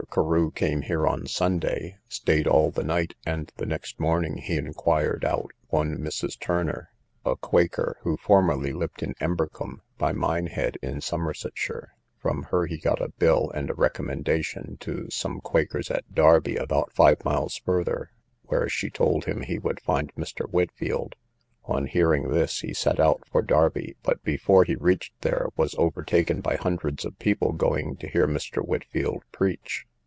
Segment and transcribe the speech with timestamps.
[0.09, 5.23] Carew came here on Sunday, staid all the night, and the next morning he enquired
[5.23, 6.37] out one Mrs.
[6.37, 6.89] Turner,
[7.23, 12.99] a quaker, who formerly lived at Embercomb, by Minehead, in Somersetshire; from her he got
[12.99, 18.09] a bill, and a recommendation to some quakers at Derby, about five miles further,
[18.47, 20.49] where she told him he would find Mr.
[20.49, 21.15] Whitfield.
[21.65, 26.41] On hearing this, he set out for Derby; but, before he reached there, was overtaken
[26.41, 28.57] by hundreds of people going to hear Mr.
[28.67, 29.85] Whitfield preach.